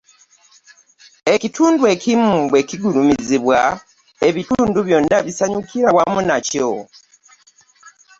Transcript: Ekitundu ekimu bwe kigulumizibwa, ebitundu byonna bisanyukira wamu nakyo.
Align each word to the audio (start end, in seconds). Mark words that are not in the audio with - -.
Ekitundu 1.33 1.83
ekimu 1.93 2.33
bwe 2.49 2.61
kigulumizibwa, 2.69 3.59
ebitundu 4.27 4.79
byonna 4.87 5.17
bisanyukira 5.25 5.89
wamu 5.97 6.19
nakyo. 6.27 6.69